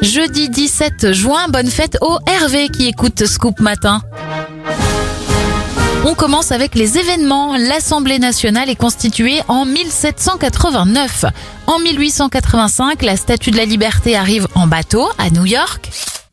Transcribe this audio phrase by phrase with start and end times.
[0.00, 4.00] Jeudi 17 juin, bonne fête au Hervé qui écoute Scoop Matin.
[6.04, 7.56] On commence avec les événements.
[7.56, 11.24] L'Assemblée nationale est constituée en 1789.
[11.66, 15.90] En 1885, la Statue de la Liberté arrive en bateau à New York.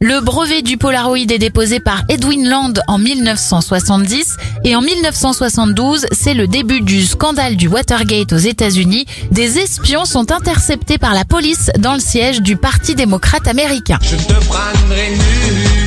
[0.08, 6.36] Le brevet du Polaroid est déposé par Edwin Land en 1970 et en 1972, c'est
[6.36, 9.08] le début du scandale du Watergate aux États-Unis.
[9.32, 13.98] Des espions sont interceptés par la police dans le siège du Parti démocrate américain.
[14.04, 15.86] Je te prendrai nu.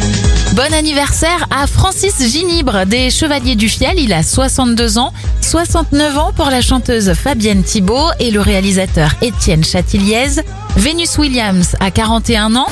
[0.55, 6.32] Bon anniversaire à Francis Ginibre des Chevaliers du Fiel, il a 62 ans, 69 ans
[6.34, 10.42] pour la chanteuse Fabienne Thibault et le réalisateur Étienne Chatiliez.
[10.77, 12.66] Venus Williams a 41 ans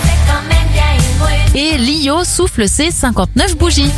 [1.56, 3.90] et Lio souffle ses 59 bougies.